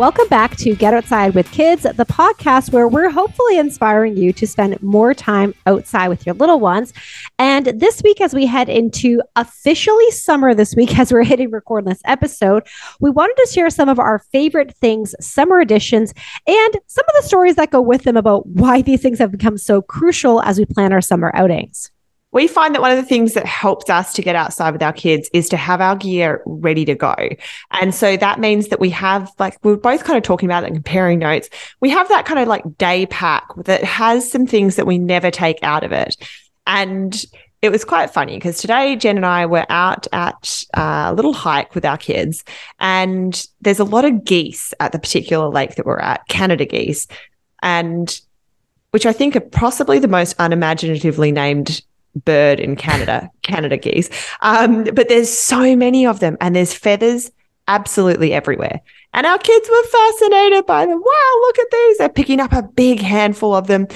[0.00, 4.46] Welcome back to Get Outside with Kids, the podcast where we're hopefully inspiring you to
[4.46, 6.94] spend more time outside with your little ones.
[7.38, 11.84] And this week, as we head into officially summer this week, as we're hitting record
[11.84, 12.66] this episode,
[12.98, 16.14] we wanted to share some of our favorite things, summer editions,
[16.46, 19.58] and some of the stories that go with them about why these things have become
[19.58, 21.90] so crucial as we plan our summer outings
[22.32, 24.92] we find that one of the things that helps us to get outside with our
[24.92, 27.16] kids is to have our gear ready to go.
[27.72, 30.64] And so that means that we have, like, we are both kind of talking about
[30.64, 31.50] and comparing notes.
[31.80, 35.30] We have that kind of like day pack that has some things that we never
[35.30, 36.16] take out of it.
[36.66, 37.24] And
[37.62, 41.34] it was quite funny because today Jen and I were out at uh, a little
[41.34, 42.42] hike with our kids,
[42.78, 47.06] and there's a lot of geese at the particular lake that we're at, Canada geese,
[47.62, 48.18] and
[48.92, 51.82] which I think are possibly the most unimaginatively named
[52.24, 54.10] bird in Canada, Canada geese.
[54.40, 57.30] Um, but there's so many of them, and there's feathers
[57.68, 58.80] absolutely everywhere.
[59.14, 61.00] And our kids were fascinated by them.
[61.00, 61.98] Wow, look at these.
[61.98, 63.86] They're picking up a big handful of them.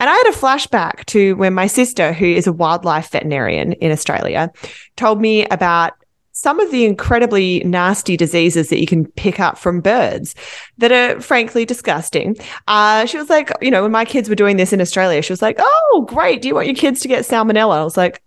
[0.00, 3.92] And I had a flashback to when my sister, who is a wildlife veterinarian in
[3.92, 4.52] Australia,
[4.96, 5.94] told me about
[6.34, 10.34] some of the incredibly nasty diseases that you can pick up from birds
[10.78, 12.36] that are frankly disgusting.
[12.66, 15.32] Uh, she was like, you know, when my kids were doing this in Australia, she
[15.32, 16.42] was like, oh, great.
[16.42, 17.78] Do you want your kids to get salmonella?
[17.78, 18.20] I was like,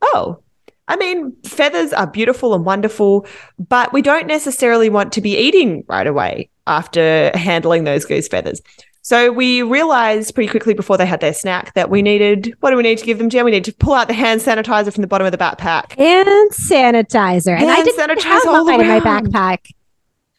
[0.00, 0.42] oh,
[0.88, 3.26] I mean, feathers are beautiful and wonderful,
[3.58, 8.62] but we don't necessarily want to be eating right away after handling those goose feathers.
[9.02, 12.76] So we realized pretty quickly before they had their snack that we needed, what do
[12.76, 13.44] we need to give them, Jen?
[13.44, 15.92] We need to pull out the hand sanitizer from the bottom of the backpack.
[15.92, 17.56] Hand sanitizer.
[17.56, 19.72] Hand and I didn't sanitizer have mine in my backpack.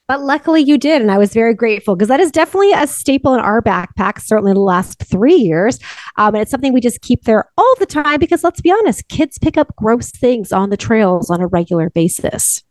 [0.08, 1.02] But luckily you did.
[1.02, 4.54] And I was very grateful because that is definitely a staple in our backpack, certainly
[4.54, 5.80] the last three years.
[6.18, 9.08] Um, and it's something we just keep there all the time because let's be honest,
[9.08, 12.62] kids pick up gross things on the trails on a regular basis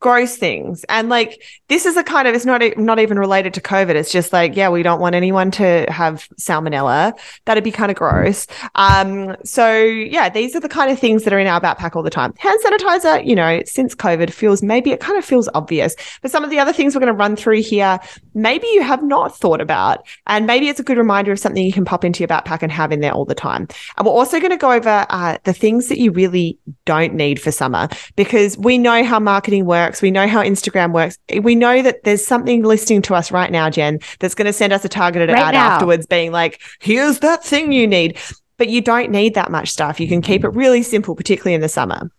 [0.00, 0.82] gross things.
[0.88, 3.90] And like this is a kind of it's not not even related to covid.
[3.90, 7.12] It's just like yeah we don't want anyone to have salmonella.
[7.44, 8.46] That'd be kind of gross.
[8.74, 12.02] Um so yeah these are the kind of things that are in our backpack all
[12.02, 12.32] the time.
[12.38, 15.94] Hand sanitizer you know since covid feels maybe it kind of feels obvious.
[16.22, 18.00] But some of the other things we're going to run through here
[18.32, 21.74] maybe you have not thought about and maybe it's a good reminder of something you
[21.74, 23.68] can pop into your backpack and have in there all the time.
[23.98, 27.40] And we're also going to go over uh, the things that you really don't need
[27.40, 30.02] for summer because we know how marketing works works.
[30.02, 31.18] We know how Instagram works.
[31.42, 34.72] We know that there's something listening to us right now, Jen, that's going to send
[34.72, 35.66] us a targeted right ad now.
[35.66, 38.16] afterwards being like, here's that thing you need.
[38.56, 39.98] But you don't need that much stuff.
[39.98, 42.10] You can keep it really simple, particularly in the summer.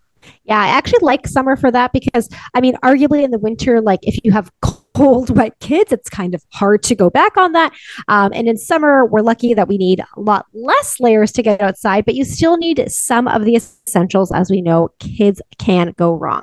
[0.43, 3.99] Yeah, I actually like summer for that because I mean, arguably in the winter, like
[4.01, 4.51] if you have
[4.93, 7.73] cold, wet kids, it's kind of hard to go back on that.
[8.07, 11.61] Um, and in summer, we're lucky that we need a lot less layers to get
[11.61, 14.31] outside, but you still need some of the essentials.
[14.31, 16.41] As we know, kids can go wrong.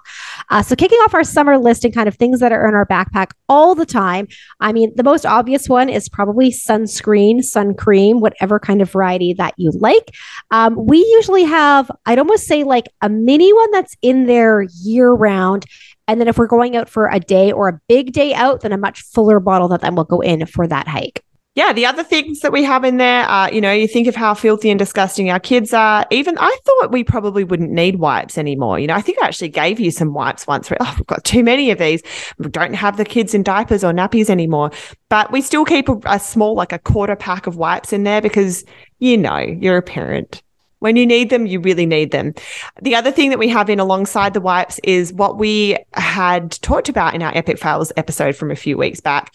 [0.50, 2.86] Uh, so, kicking off our summer list and kind of things that are in our
[2.86, 4.28] backpack all the time.
[4.60, 9.34] I mean, the most obvious one is probably sunscreen, sun cream, whatever kind of variety
[9.34, 10.14] that you like.
[10.50, 15.10] Um, we usually have, I'd almost say like a mini one that's in there year
[15.10, 15.66] round
[16.08, 18.72] and then if we're going out for a day or a big day out, then
[18.72, 21.22] a much fuller bottle that then will go in for that hike.
[21.54, 24.14] Yeah, the other things that we have in there are, you know, you think of
[24.14, 26.06] how filthy and disgusting our kids are.
[26.12, 28.78] Even I thought we probably wouldn't need wipes anymore.
[28.78, 30.70] You know, I think I actually gave you some wipes once.
[30.78, 32.00] Oh, we've got too many of these.
[32.38, 34.70] We don't have the kids in diapers or nappies anymore.
[35.08, 38.20] But we still keep a, a small, like a quarter pack of wipes in there
[38.20, 38.64] because,
[39.00, 40.44] you know, you're a parent.
[40.80, 42.34] When you need them, you really need them.
[42.82, 46.88] The other thing that we have in alongside the wipes is what we had talked
[46.88, 49.34] about in our Epic Fails episode from a few weeks back.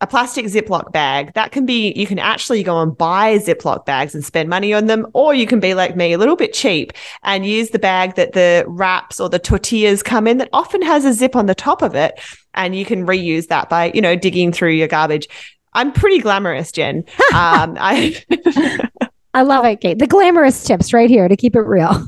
[0.00, 4.16] A plastic Ziploc bag that can be, you can actually go and buy Ziploc bags
[4.16, 6.92] and spend money on them, or you can be like me, a little bit cheap
[7.22, 11.04] and use the bag that the wraps or the tortillas come in that often has
[11.04, 12.20] a zip on the top of it.
[12.54, 15.28] And you can reuse that by, you know, digging through your garbage.
[15.72, 17.04] I'm pretty glamorous, Jen.
[17.34, 18.20] um, I
[19.34, 19.98] I love it, Kate.
[19.98, 22.06] The glamorous tips right here to keep it real.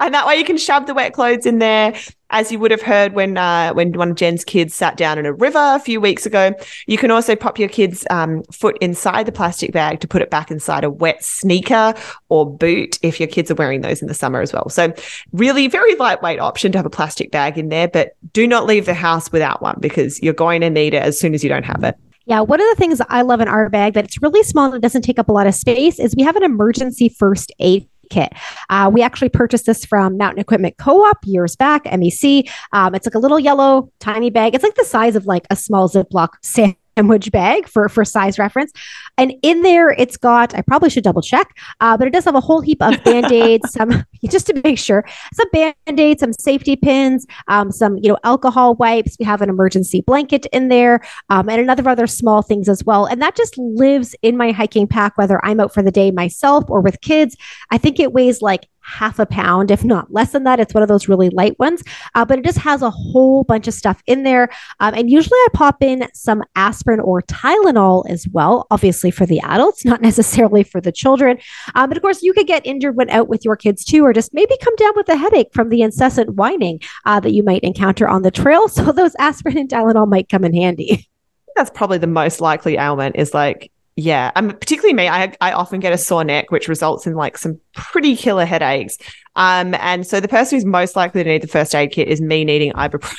[0.00, 1.94] And that way you can shove the wet clothes in there,
[2.30, 5.26] as you would have heard when uh, when one of Jen's kids sat down in
[5.26, 6.54] a river a few weeks ago.
[6.86, 10.30] You can also pop your kid's um, foot inside the plastic bag to put it
[10.30, 11.92] back inside a wet sneaker
[12.30, 14.70] or boot if your kids are wearing those in the summer as well.
[14.70, 14.94] So
[15.32, 18.86] really very lightweight option to have a plastic bag in there, but do not leave
[18.86, 21.64] the house without one because you're going to need it as soon as you don't
[21.64, 21.98] have it.
[22.30, 24.76] Yeah, one of the things I love in our bag that it's really small and
[24.76, 27.88] it doesn't take up a lot of space is we have an emergency first aid
[28.08, 28.32] kit.
[28.68, 32.48] Uh, we actually purchased this from Mountain Equipment Co-op years back, MEC.
[32.72, 34.54] Um, it's like a little yellow tiny bag.
[34.54, 38.38] It's like the size of like a small Ziploc sandwich sandwich bag for for size
[38.38, 38.72] reference.
[39.16, 42.34] And in there, it's got, I probably should double check, uh, but it does have
[42.34, 45.04] a whole heap of band aids, some just to make sure,
[45.34, 49.16] some band aids, some safety pins, um, some, you know, alcohol wipes.
[49.18, 53.06] We have an emergency blanket in there um, and another other small things as well.
[53.06, 56.64] And that just lives in my hiking pack, whether I'm out for the day myself
[56.68, 57.36] or with kids.
[57.70, 60.60] I think it weighs like half a pound, if not less than that.
[60.60, 61.82] It's one of those really light ones,
[62.14, 64.48] uh, but it just has a whole bunch of stuff in there.
[64.80, 69.40] Um, and usually I pop in some aspirin or Tylenol as well, obviously for the
[69.40, 71.38] adults, not necessarily for the children.
[71.74, 74.12] Um, but of course, you could get injured when out with your kids too, or
[74.12, 77.62] just maybe come down with a headache from the incessant whining uh, that you might
[77.62, 78.68] encounter on the trail.
[78.80, 81.08] So those aspirin and Tylenol might come in handy.
[81.54, 83.70] That's probably the most likely ailment is like
[84.00, 85.08] yeah, um, particularly me.
[85.08, 88.96] I I often get a sore neck, which results in like some pretty killer headaches.
[89.36, 92.20] Um, and so the person who's most likely to need the first aid kit is
[92.20, 93.14] me needing ibuprofen.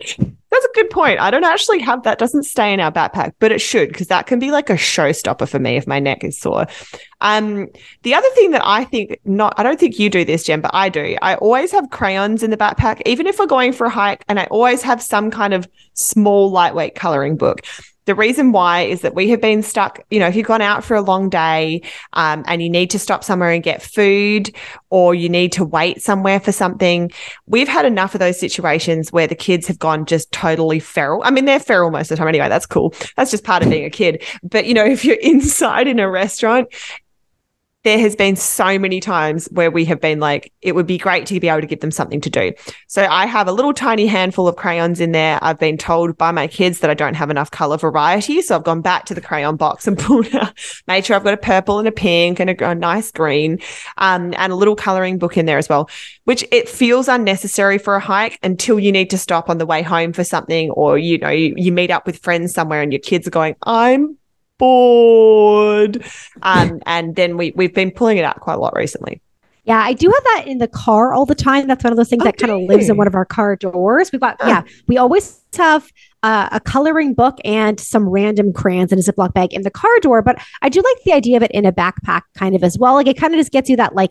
[0.50, 1.20] That's a good point.
[1.20, 2.18] I don't actually have that.
[2.18, 5.48] Doesn't stay in our backpack, but it should because that can be like a showstopper
[5.48, 6.66] for me if my neck is sore.
[7.20, 7.68] Um,
[8.02, 10.70] the other thing that I think not, I don't think you do this, Jen, but
[10.72, 11.16] I do.
[11.22, 14.40] I always have crayons in the backpack, even if we're going for a hike, and
[14.40, 17.62] I always have some kind of small, lightweight coloring book
[18.06, 20.84] the reason why is that we have been stuck, you know, if you've gone out
[20.84, 24.54] for a long day um, and you need to stop somewhere and get food
[24.90, 27.10] or you need to wait somewhere for something,
[27.46, 31.22] we've had enough of those situations where the kids have gone just totally feral.
[31.24, 32.48] I mean, they're feral most of the time anyway.
[32.48, 32.94] That's cool.
[33.16, 34.22] That's just part of being a kid.
[34.42, 36.68] But, you know, if you're inside in a restaurant
[37.84, 41.26] there has been so many times where we have been like, it would be great
[41.26, 42.52] to be able to give them something to do.
[42.88, 45.38] So I have a little tiny handful of crayons in there.
[45.42, 48.40] I've been told by my kids that I don't have enough color variety.
[48.40, 50.54] So I've gone back to the crayon box and pulled out,
[50.86, 53.60] made sure I've got a purple and a pink and a, a nice green,
[53.98, 55.90] um, and a little coloring book in there as well,
[56.24, 59.82] which it feels unnecessary for a hike until you need to stop on the way
[59.82, 63.00] home for something or, you know, you, you meet up with friends somewhere and your
[63.00, 64.16] kids are going, I'm
[64.58, 66.04] bored.
[66.42, 69.20] Um, and then we we've been pulling it out quite a lot recently.
[69.64, 71.66] Yeah, I do have that in the car all the time.
[71.66, 73.56] That's one of those things oh, that kind of lives in one of our car
[73.56, 74.12] doors.
[74.12, 75.90] We've got, yeah, we always have
[76.22, 79.98] uh, a coloring book and some random crayons in a Ziploc bag in the car
[80.00, 80.20] door.
[80.20, 82.92] But I do like the idea of it in a backpack kind of as well.
[82.92, 84.10] Like it kind of just gets you that like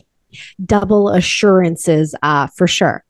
[0.66, 3.04] double assurances uh, for sure.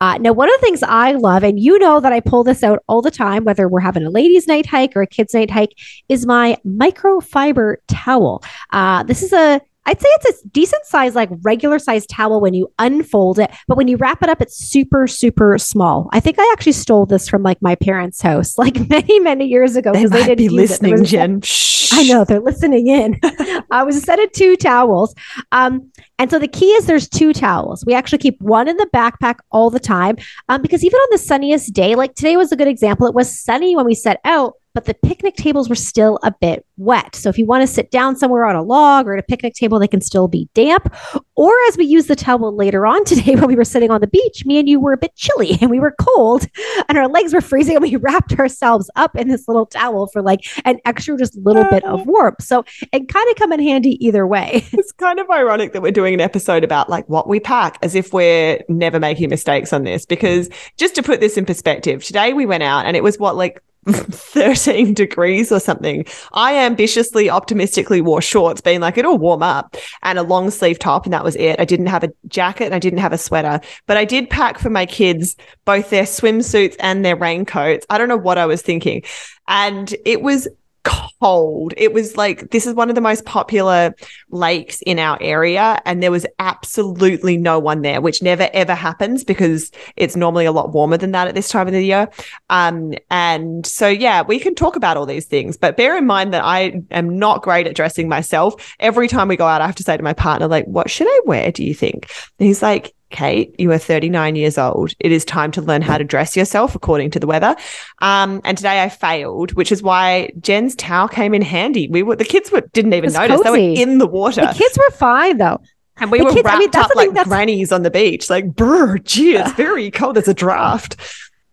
[0.00, 2.62] Uh, now, one of the things I love, and you know that I pull this
[2.62, 5.50] out all the time, whether we're having a ladies' night hike or a kids' night
[5.50, 5.76] hike,
[6.08, 8.44] is my microfiber towel.
[8.72, 12.54] Uh, this is a I'd say it's a decent size, like regular size towel when
[12.54, 16.08] you unfold it, but when you wrap it up, it's super, super small.
[16.12, 19.76] I think I actually stole this from like my parents' house, like many, many years
[19.76, 19.92] ago.
[19.92, 21.42] They might they be listening, was, Jen.
[21.92, 23.20] I know they're listening in.
[23.70, 25.14] I was a set of two towels.
[25.52, 27.84] Um, and so the key is there's two towels.
[27.86, 30.16] We actually keep one in the backpack all the time
[30.48, 33.06] um, because even on the sunniest day, like today was a good example.
[33.06, 36.66] It was sunny when we set out, but the picnic tables were still a bit
[36.76, 37.14] wet.
[37.14, 39.54] So if you want to sit down somewhere on a log or at a picnic
[39.54, 40.92] table, they can still be damp.
[41.36, 44.08] Or as we use the towel later on today when we were sitting on the
[44.08, 46.46] beach, me and you were a bit chilly and we were cold
[46.88, 50.22] and our legs were freezing and we wrapped ourselves up in this little towel for
[50.22, 52.42] like an extra just little bit of warmth.
[52.42, 54.66] So it kind of come in handy either way.
[54.72, 57.94] It's kind of ironic that we're doing an episode about like what we pack as
[57.94, 62.32] if we're never making mistakes on this because just to put this in perspective, today
[62.32, 63.62] we went out and it was what like
[63.92, 66.04] 13 degrees or something.
[66.32, 71.04] I ambitiously, optimistically wore shorts, being like, it'll warm up and a long sleeve top.
[71.04, 71.60] And that was it.
[71.60, 74.58] I didn't have a jacket and I didn't have a sweater, but I did pack
[74.58, 77.86] for my kids both their swimsuits and their raincoats.
[77.90, 79.02] I don't know what I was thinking.
[79.48, 80.48] And it was
[80.84, 81.74] cold.
[81.76, 83.94] It was like this is one of the most popular
[84.30, 89.24] lakes in our area, and there was absolutely no one there, which never ever happens
[89.24, 92.08] because it's normally a lot warmer than that at this time of the year.
[92.50, 96.32] Um, and so yeah, we can talk about all these things, but bear in mind
[96.32, 98.74] that I am not great at dressing myself.
[98.78, 101.08] Every time we go out, I have to say to my partner, like, "What should
[101.08, 101.50] I wear?
[101.50, 104.92] Do you think?" And he's like, Kate, you are 39 years old.
[104.98, 107.54] It is time to learn how to dress yourself according to the weather.
[108.00, 111.86] Um, and today I failed, which is why Jen's towel came in handy.
[111.88, 113.44] We were the kids were didn't even notice cozy.
[113.44, 114.40] they were in the water.
[114.40, 115.60] The kids were fine though.
[115.96, 118.52] And we the were kids, wrapped I mean, up like grannies on the beach, like,
[118.56, 120.16] brr, gee, it's very cold.
[120.16, 120.96] There's a draft.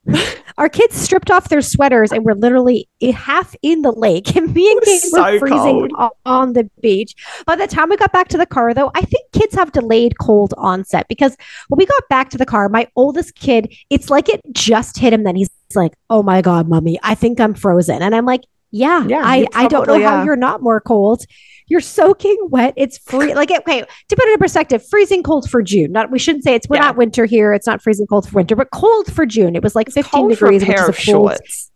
[0.58, 4.36] Our kids stripped off their sweaters and were literally half in the lake.
[4.42, 5.90] And me and Kate so were freezing
[6.26, 7.14] on the beach.
[7.46, 10.18] By the time we got back to the car, though, I think kids have delayed
[10.20, 11.36] cold onset because
[11.68, 15.14] when we got back to the car, my oldest kid, it's like it just hit
[15.14, 15.24] him.
[15.24, 19.06] Then he's like, "Oh my god, mommy, I think I'm frozen." And I'm like, "Yeah,
[19.06, 21.24] yeah I I don't know how you're not more cold."
[21.68, 22.74] You're soaking wet.
[22.76, 23.34] It's free.
[23.42, 25.94] Like, okay, to put it in perspective, freezing cold for June.
[25.94, 26.84] Not we shouldn't say it's we're yeah.
[26.84, 27.54] not winter here.
[27.54, 29.56] It's not freezing cold for winter, but cold for June.
[29.56, 30.96] It was like it's 15 degrees, which is a cold.
[30.98, 31.72] Shorts.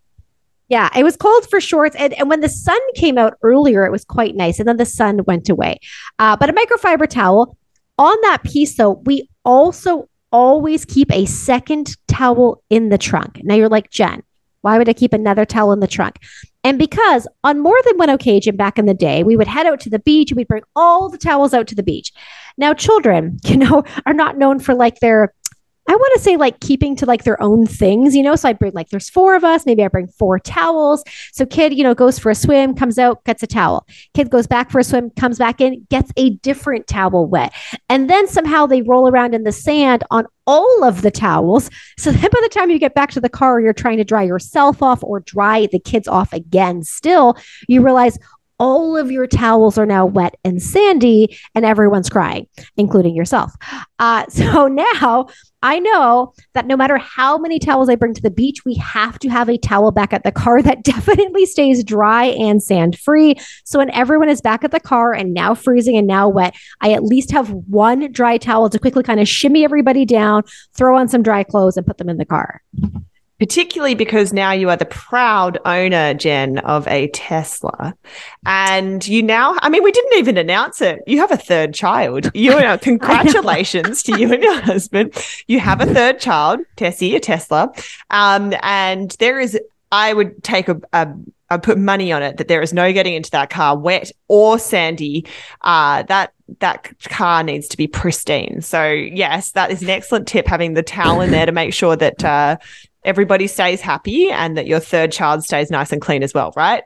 [0.68, 1.96] Yeah, it was cold for shorts.
[1.96, 4.60] And, and when the sun came out earlier, it was quite nice.
[4.60, 5.80] And then the sun went away.
[6.18, 7.58] Uh, but a microfiber towel,
[7.98, 13.42] on that piece, though, we also always keep a second towel in the trunk.
[13.44, 14.24] Now you're like, Jen,
[14.66, 16.16] why would I keep another towel in the trunk?
[16.64, 19.80] And because on more than one occasion back in the day, we would head out
[19.82, 22.12] to the beach and we'd bring all the towels out to the beach.
[22.58, 25.36] Now, children, you know, are not known for like their
[25.96, 28.36] want to say like keeping to like their own things, you know.
[28.36, 31.04] So I bring like there's four of us, maybe I bring four towels.
[31.32, 33.86] So kid, you know, goes for a swim, comes out, gets a towel.
[34.14, 37.54] Kid goes back for a swim, comes back in, gets a different towel wet.
[37.90, 41.70] And then somehow they roll around in the sand on all of the towels.
[41.98, 44.24] So then by the time you get back to the car, you're trying to dry
[44.24, 46.84] yourself off or dry the kids off again.
[46.84, 47.38] Still,
[47.68, 48.18] you realize,
[48.60, 52.48] all of your towels are now wet and sandy and everyone's crying,
[52.78, 53.54] including yourself.
[54.00, 55.28] Uh, so now
[55.66, 59.18] I know that no matter how many towels I bring to the beach, we have
[59.18, 63.34] to have a towel back at the car that definitely stays dry and sand free.
[63.64, 66.92] So when everyone is back at the car and now freezing and now wet, I
[66.92, 70.44] at least have one dry towel to quickly kind of shimmy everybody down,
[70.76, 72.62] throw on some dry clothes, and put them in the car
[73.40, 77.94] particularly because now you are the proud owner, Jen, of a Tesla.
[78.46, 81.00] And you now, I mean, we didn't even announce it.
[81.08, 82.32] You have a third child.
[82.46, 85.14] You know, congratulations to you and your husband.
[85.48, 87.74] You have a third child, Tessie, a Tesla.
[88.12, 89.60] Um, and there is,
[89.92, 91.08] I would take a, a
[91.50, 94.58] I put money on it that there is no getting into that car, wet or
[94.58, 95.26] sandy.
[95.62, 98.62] Uh, that that car needs to be pristine.
[98.62, 100.48] So yes, that is an excellent tip.
[100.48, 102.58] Having the towel in there to make sure that uh,
[103.06, 106.84] everybody stays happy and that your third child stays nice and clean as well, right?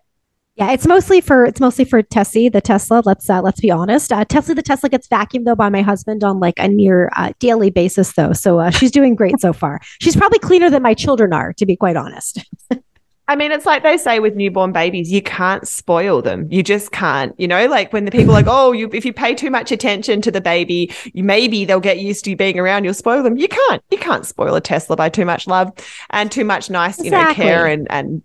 [0.56, 3.02] Yeah, it's mostly for it's mostly for Tessie, the Tesla.
[3.06, 4.12] Let's uh, let's be honest.
[4.12, 7.32] Uh, Tesla, the Tesla gets vacuumed though by my husband on like a near uh,
[7.40, 9.80] daily basis though, so uh, she's doing great so far.
[10.02, 12.46] She's probably cleaner than my children are, to be quite honest.
[13.30, 16.48] I mean, it's like they say with newborn babies, you can't spoil them.
[16.50, 17.40] You just can't.
[17.40, 19.72] You know, like when the people are like, oh, you if you pay too much
[19.72, 22.86] attention to the baby, you maybe they'll get used to you being around.
[22.86, 23.38] You'll spoil them.
[23.38, 23.84] You can't.
[23.92, 25.72] You can't spoil a Tesla by too much love
[26.10, 27.46] and too much nice, exactly.
[27.46, 28.24] you know, care and and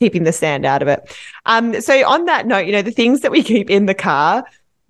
[0.00, 1.16] keeping the sand out of it.
[1.46, 4.44] Um, so on that note, you know, the things that we keep in the car,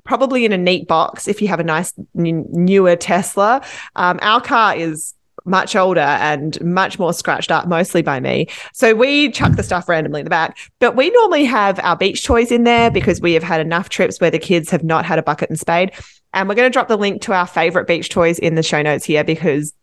[0.05, 3.63] probably in a neat box if you have a nice n- newer Tesla.
[3.97, 5.13] Um, our car is
[5.45, 8.49] much older and much more scratched up, mostly by me.
[8.73, 10.59] So we chuck the stuff randomly in the back.
[10.79, 14.21] But we normally have our beach toys in there because we have had enough trips
[14.21, 15.93] where the kids have not had a bucket and spade.
[16.35, 18.83] And we're going to drop the link to our favorite beach toys in the show
[18.83, 19.75] notes here because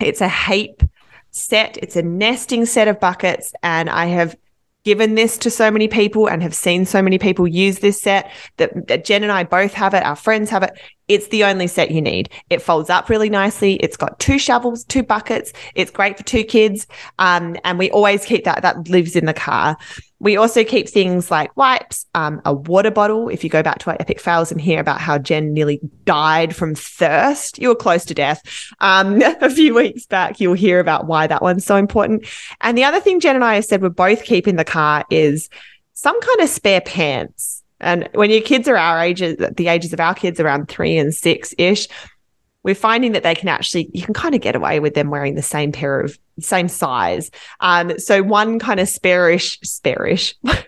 [0.00, 0.82] it's a heap
[1.30, 3.52] set, it's a nesting set of buckets.
[3.62, 4.36] And I have
[4.84, 8.30] given this to so many people and have seen so many people use this set
[8.56, 10.78] that, that, Jen and I both have it, our friends have it.
[11.08, 12.30] It's the only set you need.
[12.50, 13.74] It folds up really nicely.
[13.74, 15.52] It's got two shovels, two buckets.
[15.74, 16.86] It's great for two kids.
[17.18, 19.76] Um, and we always keep that, that lives in the car.
[20.20, 23.30] We also keep things like wipes, um, a water bottle.
[23.30, 26.54] If you go back to our epic fails and hear about how Jen nearly died
[26.54, 28.42] from thirst, you were close to death.
[28.80, 32.26] Um, a few weeks back, you'll hear about why that one's so important.
[32.60, 35.04] And the other thing Jen and I have said we're both keep in the car
[35.10, 35.48] is
[35.94, 37.62] some kind of spare pants.
[37.80, 41.14] And when your kids are our ages, the ages of our kids, around three and
[41.14, 41.88] six ish,
[42.62, 45.34] we're finding that they can actually you can kind of get away with them wearing
[45.34, 47.30] the same pair of same size.
[47.60, 50.34] Um, so one kind of sparish, sparish.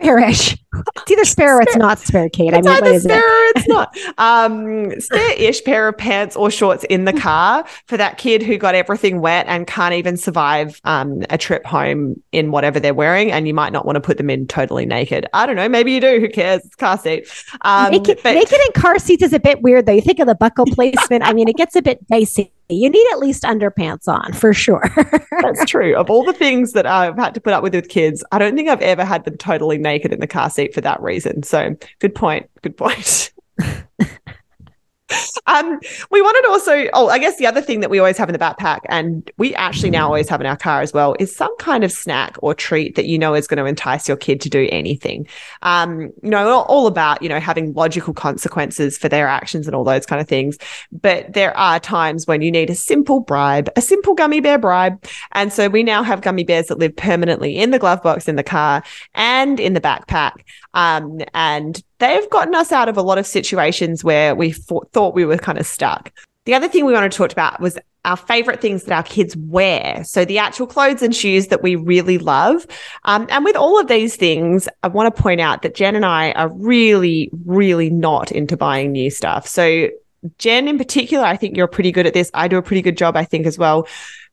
[0.00, 0.58] Sparish.
[0.96, 2.52] It's either spare or it's not spare, Kate.
[2.52, 3.96] It's I mean, either spare or it's not.
[4.18, 8.74] Um, spare-ish pair of pants or shorts in the car for that kid who got
[8.74, 13.30] everything wet and can't even survive um, a trip home in whatever they're wearing.
[13.30, 15.26] And you might not want to put them in totally naked.
[15.34, 15.68] I don't know.
[15.68, 16.20] Maybe you do.
[16.20, 16.64] Who cares?
[16.64, 17.28] It's car seat.
[17.62, 19.92] Um, naked, but- naked in car seats is a bit weird, though.
[19.92, 21.24] You think of the buckle placement.
[21.24, 24.90] I mean, it gets a bit dicey you need at least underpants on for sure.
[25.42, 25.94] That's true.
[25.96, 28.56] Of all the things that I've had to put up with with kids, I don't
[28.56, 31.42] think I've ever had them totally naked in the car for that reason.
[31.42, 32.48] So good point.
[32.62, 33.32] Good point.
[35.46, 35.78] um,
[36.10, 38.38] we wanted also, oh, I guess the other thing that we always have in the
[38.38, 41.84] backpack, and we actually now always have in our car as well, is some kind
[41.84, 44.68] of snack or treat that you know is going to entice your kid to do
[44.70, 45.26] anything.
[45.62, 49.84] Um, you know, all about, you know, having logical consequences for their actions and all
[49.84, 50.58] those kind of things.
[50.92, 55.04] But there are times when you need a simple bribe, a simple gummy bear bribe.
[55.32, 58.36] And so we now have gummy bears that live permanently in the glove box in
[58.36, 58.82] the car
[59.14, 60.32] and in the backpack.
[60.74, 65.24] Um, and they've gotten us out of a lot of situations where we thought we
[65.24, 66.12] were kind of stuck.
[66.44, 69.34] The other thing we wanted to talk about was our favorite things that our kids
[69.36, 70.04] wear.
[70.04, 72.66] So the actual clothes and shoes that we really love.
[73.04, 76.04] Um, and with all of these things, I want to point out that Jen and
[76.04, 79.46] I are really, really not into buying new stuff.
[79.46, 79.88] So
[80.36, 82.30] Jen in particular, I think you're pretty good at this.
[82.34, 83.86] I do a pretty good job, I think, as well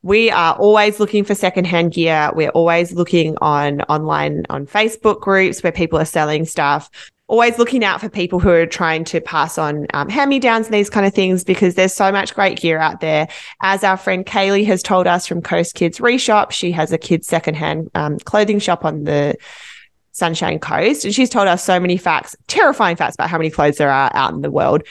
[0.04, 2.32] we are always looking for secondhand gear.
[2.34, 6.90] We're always looking on online on Facebook groups where people are selling stuff.
[7.32, 10.66] Always looking out for people who are trying to pass on um, hand me downs
[10.66, 13.30] and these kind of things because there's so much great gear out there.
[13.62, 17.28] As our friend Kaili has told us from Coast Kids Reshop, she has a kids
[17.28, 19.38] secondhand um, clothing shop on the
[20.12, 21.06] Sunshine Coast.
[21.06, 24.12] And she's told us so many facts, terrifying facts about how many clothes there are
[24.14, 24.84] out in the world.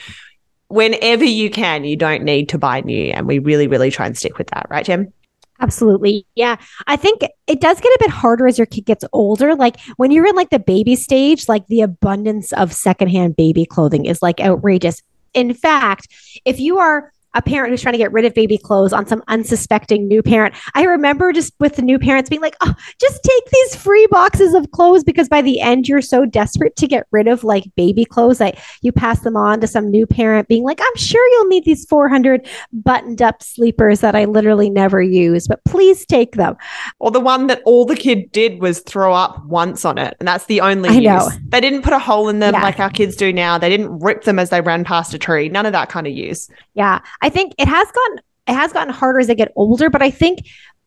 [0.67, 3.11] Whenever you can, you don't need to buy new.
[3.11, 5.13] And we really, really try and stick with that, right, Tim?
[5.61, 6.25] Absolutely.
[6.35, 6.57] Yeah.
[6.87, 9.55] I think it does get a bit harder as your kid gets older.
[9.55, 14.05] Like when you're in like the baby stage, like the abundance of secondhand baby clothing
[14.05, 15.01] is like outrageous.
[15.33, 16.07] In fact,
[16.45, 19.23] if you are a parent who's trying to get rid of baby clothes on some
[19.27, 20.53] unsuspecting new parent.
[20.73, 24.53] I remember just with the new parents being like, oh, just take these free boxes
[24.53, 28.05] of clothes because by the end you're so desperate to get rid of like baby
[28.05, 31.47] clothes that you pass them on to some new parent being like, I'm sure you'll
[31.47, 36.57] need these 400 buttoned up sleepers that I literally never use, but please take them.
[36.99, 40.15] Or the one that all the kid did was throw up once on it.
[40.19, 41.03] And that's the only I use.
[41.03, 41.29] Know.
[41.49, 42.63] They didn't put a hole in them yeah.
[42.63, 43.57] like our kids do now.
[43.57, 45.49] They didn't rip them as they ran past a tree.
[45.49, 46.49] None of that kind of use.
[46.73, 46.99] Yeah.
[47.21, 50.09] I think it has gotten it has gotten harder as they get older, but I
[50.09, 50.39] think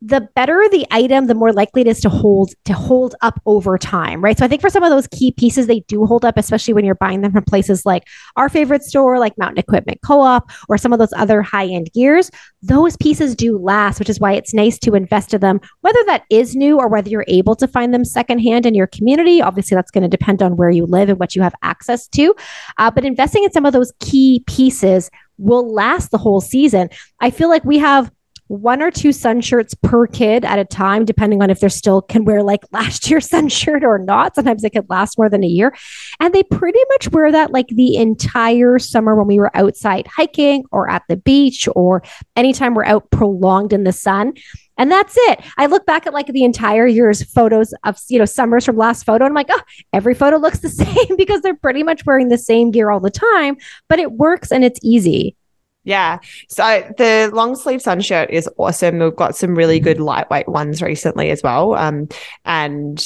[0.06, 3.78] the better the item, the more likely it is to hold to hold up over
[3.78, 4.36] time, right?
[4.36, 6.84] So I think for some of those key pieces, they do hold up, especially when
[6.84, 8.04] you're buying them from places like
[8.36, 12.30] our favorite store, like Mountain Equipment Co-op, or some of those other high-end gears.
[12.60, 16.24] Those pieces do last, which is why it's nice to invest in them, whether that
[16.28, 19.40] is new or whether you're able to find them secondhand in your community.
[19.40, 22.34] Obviously, that's going to depend on where you live and what you have access to.
[22.76, 26.90] Uh, but investing in some of those key pieces will last the whole season.
[27.20, 28.10] I feel like we have
[28.48, 32.02] one or two sun shirts per kid at a time, depending on if they're still
[32.02, 34.34] can wear like last year's sun shirt or not.
[34.34, 35.74] Sometimes they could last more than a year.
[36.20, 40.64] And they pretty much wear that like the entire summer when we were outside hiking
[40.70, 42.02] or at the beach or
[42.36, 44.34] anytime we're out prolonged in the sun.
[44.76, 45.40] And that's it.
[45.56, 49.04] I look back at like the entire year's photos of, you know, summers from last
[49.04, 49.24] photo.
[49.24, 49.60] And I'm like, oh,
[49.92, 53.10] every photo looks the same because they're pretty much wearing the same gear all the
[53.10, 53.56] time,
[53.88, 55.36] but it works and it's easy.
[55.84, 56.18] Yeah.
[56.48, 58.98] So the long sleeve sun shirt is awesome.
[58.98, 61.74] We've got some really good lightweight ones recently as well.
[61.74, 62.08] Um,
[62.46, 62.98] and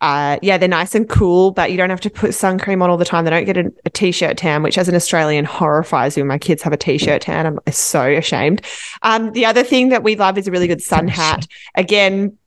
[0.00, 2.88] uh, yeah, they're nice and cool, but you don't have to put sun cream on
[2.88, 3.24] all the time.
[3.24, 6.62] They don't get a a t-shirt tan, which as an Australian horrifies me my kids
[6.62, 7.46] have a t-shirt tan.
[7.46, 8.62] I'm so ashamed.
[9.02, 11.46] Um, the other thing that we love is a really good sun hat.
[11.74, 12.38] Again,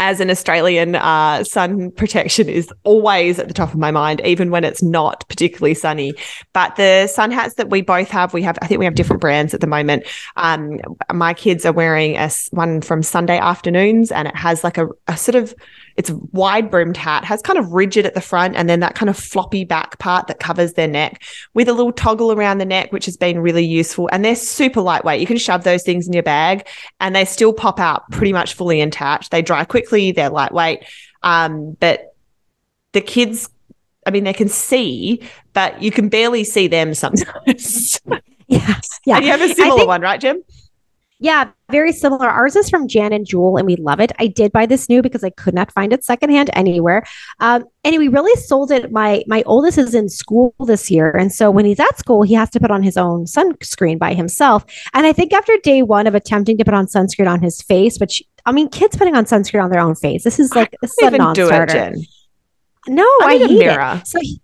[0.00, 4.50] as an Australian, uh, sun protection is always at the top of my mind, even
[4.50, 6.14] when it's not particularly sunny.
[6.54, 9.20] But the sun hats that we both have, we have, I think we have different
[9.20, 10.04] brands at the moment.
[10.36, 10.80] Um,
[11.12, 15.18] my kids are wearing a one from Sunday Afternoons, and it has like a, a
[15.18, 15.54] sort of
[16.00, 19.10] it's wide brimmed hat, has kind of rigid at the front and then that kind
[19.10, 22.90] of floppy back part that covers their neck with a little toggle around the neck,
[22.90, 24.08] which has been really useful.
[24.10, 25.20] And they're super lightweight.
[25.20, 26.66] You can shove those things in your bag
[27.00, 29.30] and they still pop out pretty much fully intact.
[29.30, 30.84] They dry quickly, they're lightweight.
[31.22, 32.14] Um, but
[32.92, 33.48] the kids,
[34.06, 35.22] I mean, they can see,
[35.52, 38.00] but you can barely see them sometimes.
[38.48, 38.80] yeah.
[39.06, 39.16] Yeah.
[39.16, 40.42] And you have a similar think- one, right, Jen?
[41.22, 42.26] Yeah, very similar.
[42.26, 44.10] Ours is from Jan and Jul, and we love it.
[44.18, 47.04] I did buy this new because I could not find it secondhand anywhere.
[47.40, 48.90] Um, and we really sold it.
[48.90, 52.32] My my oldest is in school this year, and so when he's at school, he
[52.32, 54.64] has to put on his own sunscreen by himself.
[54.94, 57.98] And I think after day one of attempting to put on sunscreen on his face,
[57.98, 60.94] which I mean, kids putting on sunscreen on their own face, this is like this
[61.00, 61.94] is a non-starter.
[62.88, 64.06] No, I, I hate it.
[64.06, 64.20] So.
[64.20, 64.40] He,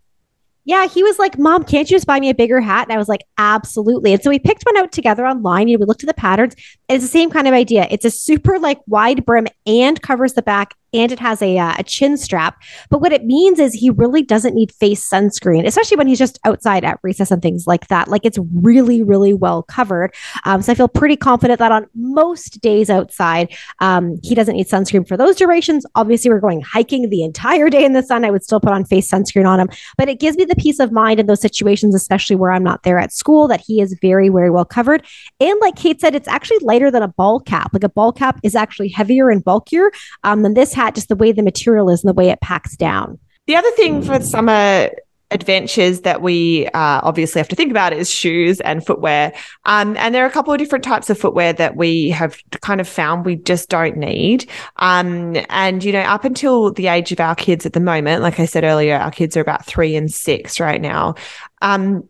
[0.67, 2.89] yeah, he was like, Mom, can't you just buy me a bigger hat?
[2.89, 4.13] And I was like, Absolutely.
[4.13, 5.69] And so we picked one out together online.
[5.69, 6.57] You know, we looked at the patterns.
[6.89, 7.87] It's the same kind of idea.
[7.89, 11.75] It's a super like wide brim and covers the back and it has a, uh,
[11.79, 12.63] a chin strap.
[12.91, 16.39] But what it means is he really doesn't need face sunscreen, especially when he's just
[16.45, 18.09] outside at recess and things like that.
[18.09, 20.15] Like it's really, really well covered.
[20.45, 24.69] Um, so I feel pretty confident that on most days outside, um, he doesn't need
[24.69, 25.85] sunscreen for those durations.
[25.95, 28.25] Obviously, we're going hiking the entire day in the sun.
[28.25, 30.79] I would still put on face sunscreen on him, but it gives me the peace
[30.79, 33.97] of mind in those situations, especially where I'm not there at school, that he is
[34.01, 35.05] very, very well covered.
[35.41, 37.71] And like Kate said, it's actually lighter than a ball cap.
[37.73, 39.91] Like a ball cap is actually heavier and bulkier
[40.25, 42.77] um, than this hat, just the way the material is and the way it packs
[42.77, 43.19] down.
[43.47, 44.91] The other thing for summer
[45.33, 49.33] adventures that we uh, obviously have to think about is shoes and footwear.
[49.65, 52.81] Um, and there are a couple of different types of footwear that we have kind
[52.81, 54.49] of found we just don't need.
[54.77, 58.39] Um, and, you know, up until the age of our kids at the moment, like
[58.39, 61.17] I said earlier, our kids are about three and six right now.
[61.61, 62.09] Um,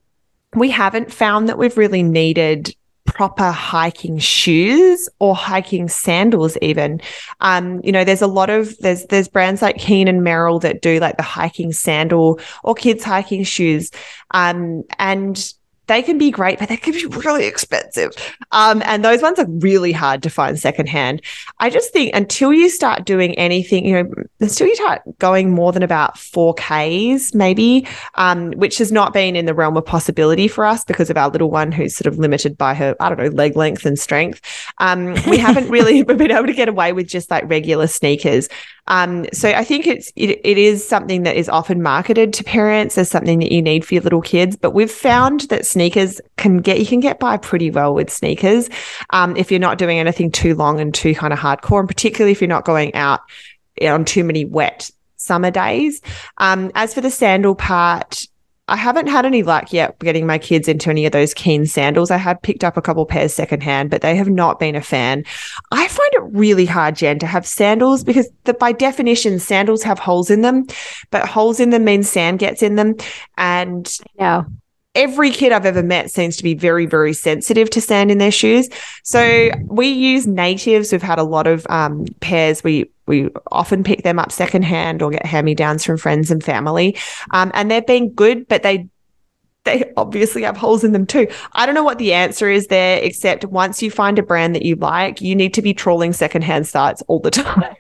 [0.55, 2.75] we haven't found that we've really needed
[3.07, 7.01] proper hiking shoes or hiking sandals even.
[7.41, 10.83] Um, you know there's a lot of there's there's brands like Keen and Merrell that
[10.83, 13.91] do like the hiking sandal or kids hiking shoes.
[14.33, 15.53] Um, and
[15.87, 18.13] they can be great, but they can be really expensive.
[18.53, 21.23] Um, and those ones are really hard to find secondhand.
[21.59, 25.73] I just think until you start doing anything, you know, until you start going more
[25.73, 30.65] than about 4Ks, maybe, um, which has not been in the realm of possibility for
[30.65, 33.29] us because of our little one who's sort of limited by her, I don't know,
[33.29, 34.41] leg length and strength.
[34.79, 38.49] Um, we haven't really been able to get away with just like regular sneakers.
[38.89, 42.97] Um, so I think it's it, it is something that is often marketed to parents
[42.99, 44.57] as something that you need for your little kids.
[44.57, 48.69] But we've found that sneakers can get you can get by pretty well with sneakers
[49.11, 52.33] um, if you're not doing anything too long and too kind of hardcore, and particularly
[52.33, 53.21] if you're not going out
[53.83, 56.01] on too many wet summer days.
[56.39, 58.27] Um, as for the sandal part,
[58.69, 62.11] I haven't had any luck yet getting my kids into any of those Keen sandals.
[62.11, 65.25] I had picked up a couple pairs secondhand, but they have not been a fan.
[65.71, 70.01] I find it really hard, Jen, to have sandals because the, by definition, sandals have
[70.01, 70.67] holes in them,
[71.11, 72.97] but holes in them means sand gets in them.
[73.37, 74.45] And yeah
[74.97, 78.33] every kid I've ever met seems to be very, very sensitive to sand in their
[78.33, 78.69] shoes.
[79.05, 80.91] So we use natives.
[80.91, 82.65] We've had a lot of um, pairs.
[82.65, 86.43] We we often pick them up secondhand or get hand me downs from friends and
[86.43, 86.97] family,
[87.33, 88.89] um, and they've been good, but they
[89.67, 91.29] they obviously have holes in them too.
[91.53, 94.63] I don't know what the answer is there, except once you find a brand that
[94.63, 97.75] you like, you need to be trawling secondhand sites all the time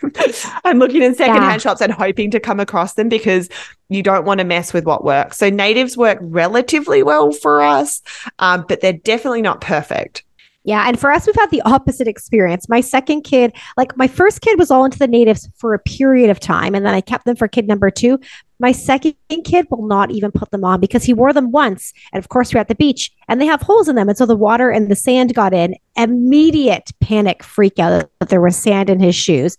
[0.64, 1.58] and looking in secondhand yeah.
[1.58, 3.48] shops and hoping to come across them because
[3.88, 5.38] you don't want to mess with what works.
[5.38, 8.02] So natives work relatively well for us,
[8.40, 10.24] um, but they're definitely not perfect.
[10.66, 10.84] Yeah.
[10.88, 12.68] And for us, we've had the opposite experience.
[12.68, 16.28] My second kid, like my first kid was all into the natives for a period
[16.28, 16.74] of time.
[16.74, 18.18] And then I kept them for kid number two.
[18.58, 21.92] My second kid will not even put them on because he wore them once.
[22.12, 24.08] And of course, we're at the beach and they have holes in them.
[24.08, 25.76] And so the water and the sand got in.
[25.94, 29.56] Immediate panic freak out that there was sand in his shoes.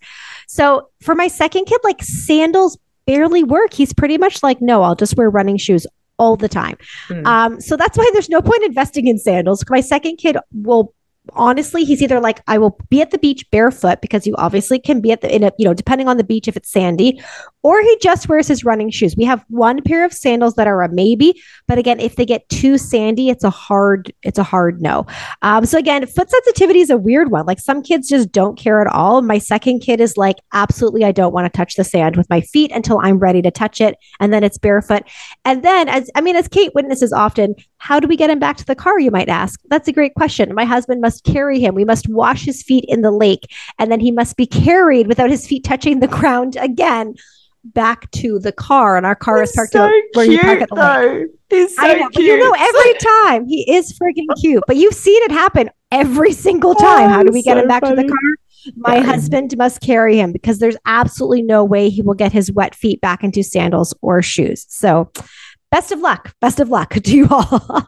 [0.48, 3.74] So for my second kid, like sandals barely work.
[3.74, 5.88] He's pretty much like, no, I'll just wear running shoes
[6.20, 6.76] all the time.
[7.08, 7.26] Mm.
[7.26, 9.64] Um, so that's why there's no point investing in sandals.
[9.70, 10.94] My second kid will
[11.34, 15.02] honestly, he's either like, I will be at the beach barefoot because you obviously can
[15.02, 17.22] be at the, in a, you know, depending on the beach if it's sandy,
[17.64, 19.16] or he just wears his running shoes.
[19.18, 22.48] We have one pair of sandals that are a maybe, but again, if they get
[22.50, 25.06] too sandy, it's a hard, it's a hard no.
[25.42, 27.46] Um, so again, foot sensitivity is a weird one.
[27.46, 29.22] Like some kids just don't care at all.
[29.22, 32.42] My second kid is like, absolutely, I don't want to touch the sand with my
[32.42, 35.04] feet until I'm ready to touch it, and then it's barefoot.
[35.46, 38.58] And then, as I mean, as Kate witnesses often, how do we get him back
[38.58, 39.00] to the car?
[39.00, 39.60] You might ask.
[39.70, 40.54] That's a great question.
[40.54, 41.76] My husband must carry him.
[41.76, 45.30] We must wash his feet in the lake, and then he must be carried without
[45.30, 47.16] his feet touching the ground again
[47.64, 48.98] back to the car.
[48.98, 51.20] And our car He's is parked so where cute, you park at the though.
[51.20, 51.28] lake.
[51.50, 52.26] He's so I know, cute.
[52.26, 56.72] You know, every time he is freaking cute, but you've seen it happen every single
[56.72, 57.10] oh, time.
[57.10, 57.96] Oh, How do we get him back funny.
[57.96, 58.74] to the car?
[58.76, 59.04] My yeah.
[59.04, 63.00] husband must carry him because there's absolutely no way he will get his wet feet
[63.00, 64.66] back into sandals or shoes.
[64.68, 65.12] So,
[65.72, 66.34] best of luck.
[66.42, 67.88] Best of luck to you all.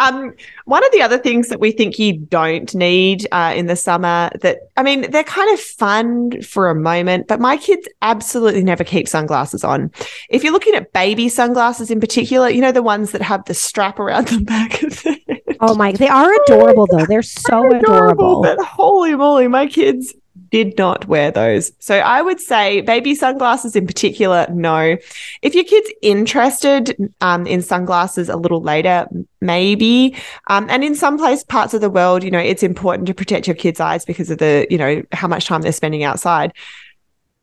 [0.00, 0.34] Um,
[0.64, 4.30] one of the other things that we think you don't need uh, in the summer
[4.40, 8.82] that, I mean, they're kind of fun for a moment, but my kids absolutely never
[8.82, 9.92] keep sunglasses on.
[10.30, 13.54] If you're looking at baby sunglasses in particular, you know, the ones that have the
[13.54, 15.44] strap around the back of it.
[15.60, 17.04] Oh my, they are adorable though.
[17.04, 18.42] They're so adorable.
[18.42, 18.42] adorable.
[18.42, 20.14] But holy moly, my kids
[20.50, 21.72] did not wear those.
[21.78, 24.96] So I would say baby sunglasses in particular, no.
[25.42, 29.06] If your kid's interested um, in sunglasses a little later,
[29.40, 30.16] maybe.
[30.48, 33.46] Um, and in some place parts of the world, you know, it's important to protect
[33.46, 36.52] your kids' eyes because of the, you know, how much time they're spending outside.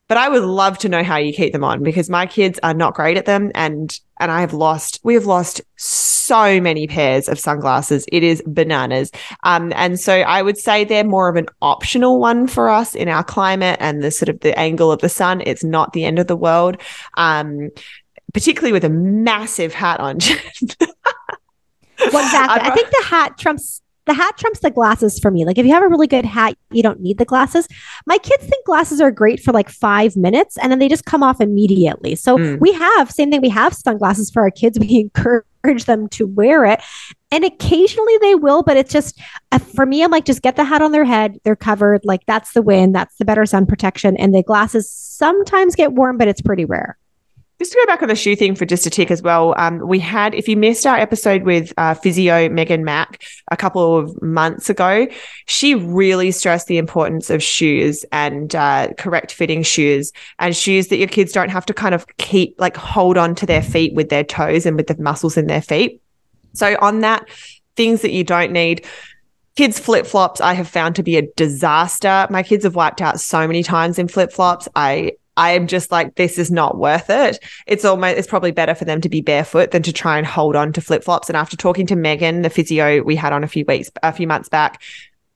[0.08, 2.74] But I would love to know how you keep them on because my kids are
[2.74, 7.28] not great at them and and I have lost we have lost so many pairs
[7.28, 8.06] of sunglasses.
[8.12, 9.12] It is bananas.
[9.43, 13.10] Um, and so I would say they're more of an optional one for us in
[13.10, 15.41] our climate and the sort of the angle of the sun.
[15.46, 16.78] It's not the end of the world.
[17.15, 17.70] Um,
[18.34, 20.17] particularly with a massive hat on.
[22.12, 22.62] well, exactly.
[22.62, 25.46] I think the hat trumps the hat trumps the glasses for me.
[25.46, 27.67] Like if you have a really good hat, you don't need the glasses.
[28.06, 31.22] My kids think glasses are great for like five minutes and then they just come
[31.22, 32.15] off immediately.
[32.15, 32.60] So mm.
[32.60, 33.41] we have same thing.
[33.41, 34.80] We have sunglasses for our kids.
[34.88, 36.80] We encourage them to wear it.
[37.30, 39.20] And occasionally they will, but it's just
[39.52, 41.39] uh, for me, I'm like, just get the hat on their head.
[41.43, 42.06] They're covered.
[42.06, 42.93] Like that's the win.
[42.93, 44.15] That's the better sun protection.
[44.15, 46.98] And the glasses sometimes get warm, but it's pretty rare.
[47.60, 49.80] Just to go back on the shoe thing for just a tick as well, um,
[49.80, 54.22] we had, if you missed our episode with uh, physio Maegan Mak a couple of
[54.22, 55.08] months ago,
[55.48, 60.98] she really stressed the importance of shoes and uh, correct fitting shoes and shoes that
[60.98, 64.10] your kids don't have to kind of keep, like, hold on to their feet with
[64.10, 66.00] their toes and with the muscles in their feet.
[66.54, 67.28] So, on that,
[67.76, 68.86] things that you don't need,
[69.56, 72.28] Kids flip flops, I have found to be a disaster.
[72.30, 74.67] My kids have wiped out so many times in flip flops.
[74.76, 77.39] I I am just like, this is not worth it.
[77.67, 80.56] It's almost, it's probably better for them to be barefoot than to try and hold
[80.56, 81.30] on to flip flops.
[81.30, 84.28] And after talking to Maegan, the physio we had on a few weeks, a few
[84.28, 84.82] months back,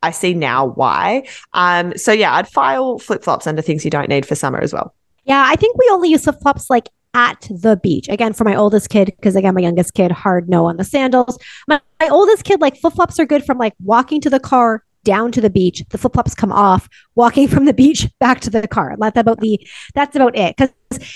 [0.03, 1.27] I see now why.
[1.53, 4.73] Um, so yeah, I'd file flip flops under things you don't need for summer as
[4.73, 4.95] well.
[5.25, 8.09] Yeah, I think we only use flip flops like at the beach.
[8.09, 11.37] Again, for my oldest kid, because again, my youngest kid, hard no on the sandals.
[11.67, 14.83] My, my oldest kid, like flip flops are good from like walking to the car
[15.03, 15.83] down to the beach.
[15.89, 18.95] The flip flops come off, walking from the beach back to the car.
[18.99, 19.59] That's about the
[19.93, 20.55] that's about it.
[20.55, 20.73] Because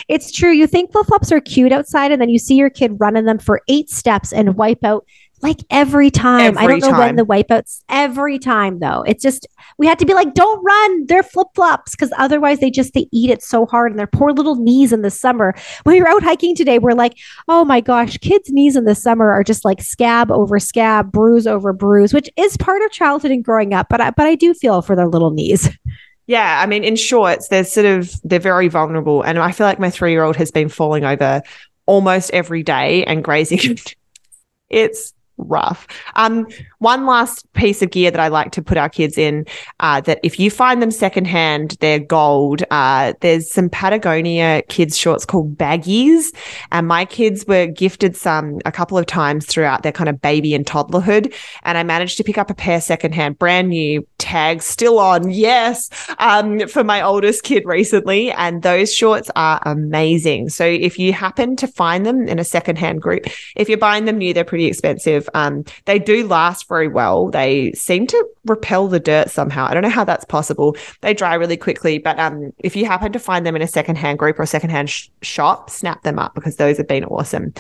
[0.08, 0.52] it's true.
[0.52, 3.40] You think flip flops are cute outside, and then you see your kid running them
[3.40, 5.06] for eight steps and wipe out
[5.42, 6.58] like every time.
[6.58, 7.00] Every I don't know time.
[7.00, 7.84] when the wipeouts.
[7.90, 11.06] Every time though, it's just we had to be like, don't run.
[11.08, 14.32] They're flip flops because otherwise they just they eat it so hard and their poor
[14.32, 15.54] little knees in the summer.
[15.84, 17.18] When we were out hiking today, we're like,
[17.48, 21.48] oh my gosh, kids' knees in the summer are just like scab over scab, bruise
[21.48, 23.88] over bruise, which is part of childhood and growing up.
[23.90, 25.70] But I, but I do feel for their little knees.
[26.28, 29.78] Yeah, I mean, in shorts, they're sort of they're very vulnerable, and I feel like
[29.78, 31.44] my three year old has been falling over
[31.86, 33.78] almost every day and grazing.
[34.70, 35.88] it's rough.
[36.16, 36.48] Um,
[36.80, 39.46] one last piece of gear that I like to put our kids in
[39.80, 42.64] uh, that if you find them secondhand, they're gold.
[42.72, 46.34] Uh, there's some Patagonia kids shorts called baggies,
[46.72, 50.54] and my kids were gifted some a couple of times throughout their kind of baby
[50.54, 55.00] and toddlerhood, and I managed to pick up a pair secondhand, brand new, tags still
[55.00, 60.50] on, yes, um, for my oldest kid recently, and those shorts are amazing.
[60.50, 64.18] So if you happen to find them in a secondhand group, if you're buying them
[64.18, 65.25] new, they're pretty expensive.
[65.34, 67.30] Um, they do last very well.
[67.30, 69.66] They seem to repel the dirt somehow.
[69.66, 70.76] I don't know how that's possible.
[71.02, 74.20] They dry really quickly, but um, if you happen to find them in a secondhand
[74.20, 77.54] group or secondhand sh- shop, snap them up because those have been awesome.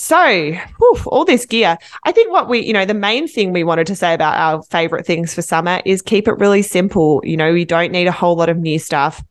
[0.00, 1.76] So, whew, all this gear.
[2.04, 4.62] I think what we, you know, the main thing we wanted to say about our
[4.62, 7.20] favorite things for summer is keep it really simple.
[7.24, 9.24] You know, we don't need a whole lot of new stuff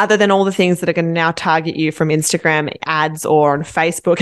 [0.00, 3.26] other than all the things that are going to now target you from Instagram ads
[3.26, 4.18] or on Facebook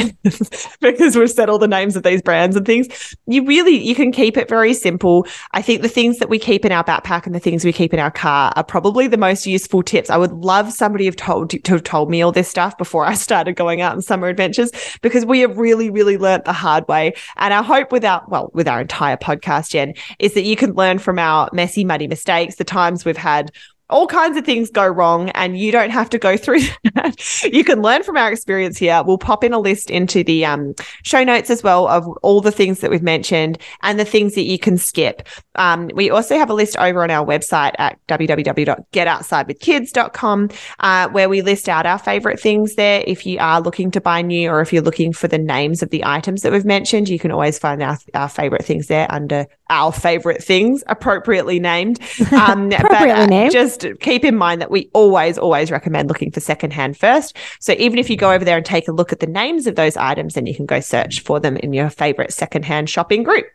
[0.80, 4.10] because we've said all the names of these brands and things you really you can
[4.10, 5.24] keep it very simple.
[5.52, 7.94] I think the things that we keep in our backpack and the things we keep
[7.94, 10.10] in our car are probably the most useful tips.
[10.10, 13.14] I would love somebody have told to have told me all this stuff before I
[13.28, 17.14] started going out on summer adventures because we have really really learnt the hard way.
[17.36, 20.72] And our hope with our well with our entire podcast Jen is that you can
[20.72, 23.52] learn from our messy muddy mistakes the times we've had
[23.90, 26.60] all kinds of things go wrong and you don't have to go through
[26.94, 27.44] that.
[27.44, 29.02] you can learn from our experience here.
[29.04, 32.52] We'll pop in a list into the um, show notes as well of all the
[32.52, 35.26] things that we've mentioned and the things that you can skip.
[35.54, 41.42] Um, we also have a list over on our website at www.getoutsidewithkids.com uh, where we
[41.42, 43.04] list out our favorite things there.
[43.06, 45.90] If you are looking to buy new or if you're looking for the names of
[45.90, 49.46] the items that we've mentioned, you can always find our, our favorite things there under
[49.70, 52.00] our favorite things appropriately named.
[52.38, 53.52] Um, appropriately but, uh, named.
[53.80, 57.36] Just keep in mind that we always, always recommend looking for secondhand first.
[57.60, 59.74] So even if you go over there and take a look at the names of
[59.74, 63.46] those items, then you can go search for them in your favorite secondhand shopping group.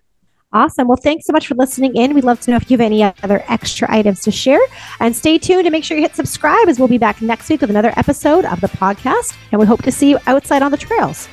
[0.53, 0.88] Awesome.
[0.88, 2.13] Well, thanks so much for listening in.
[2.13, 4.59] We'd love to know if you have any other extra items to share.
[4.99, 7.62] And stay tuned and make sure you hit subscribe as we'll be back next week
[7.62, 9.36] with another episode of the podcast.
[9.51, 11.27] And we hope to see you outside on the trails.